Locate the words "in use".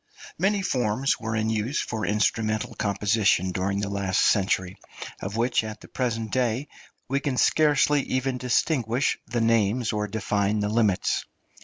1.35-1.79